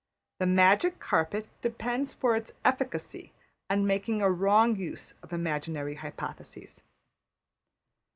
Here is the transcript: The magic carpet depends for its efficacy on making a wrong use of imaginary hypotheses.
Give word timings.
The 0.39 0.47
magic 0.47 0.99
carpet 0.99 1.47
depends 1.61 2.11
for 2.11 2.35
its 2.35 2.53
efficacy 2.65 3.33
on 3.69 3.85
making 3.85 4.19
a 4.19 4.31
wrong 4.31 4.75
use 4.75 5.13
of 5.21 5.31
imaginary 5.31 5.93
hypotheses. 5.93 6.81